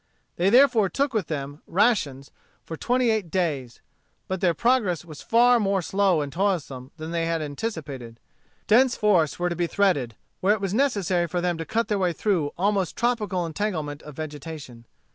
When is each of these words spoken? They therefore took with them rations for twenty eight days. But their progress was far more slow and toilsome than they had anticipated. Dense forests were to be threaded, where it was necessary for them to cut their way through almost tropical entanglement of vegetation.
They 0.37 0.49
therefore 0.49 0.89
took 0.89 1.13
with 1.13 1.27
them 1.27 1.61
rations 1.67 2.31
for 2.65 2.75
twenty 2.75 3.11
eight 3.11 3.29
days. 3.29 3.81
But 4.27 4.41
their 4.41 4.55
progress 4.55 5.05
was 5.05 5.21
far 5.21 5.59
more 5.59 5.83
slow 5.83 6.21
and 6.21 6.33
toilsome 6.33 6.89
than 6.97 7.11
they 7.11 7.27
had 7.27 7.39
anticipated. 7.39 8.19
Dense 8.65 8.95
forests 8.97 9.37
were 9.37 9.47
to 9.49 9.55
be 9.55 9.67
threaded, 9.67 10.15
where 10.39 10.55
it 10.55 10.59
was 10.59 10.73
necessary 10.73 11.27
for 11.27 11.39
them 11.39 11.55
to 11.59 11.65
cut 11.65 11.87
their 11.87 11.99
way 11.99 12.13
through 12.13 12.51
almost 12.57 12.95
tropical 12.97 13.45
entanglement 13.45 14.01
of 14.01 14.15
vegetation. 14.15 14.85